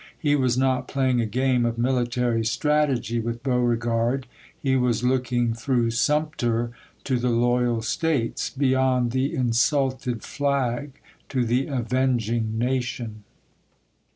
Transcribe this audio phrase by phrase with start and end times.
[0.17, 4.25] He was not playing a game of military strategy with Beauregard.
[4.59, 6.71] He was look ing through Sumter
[7.03, 10.93] to the loyal States; beyond the insulted flag
[11.29, 13.25] to the avenging nation.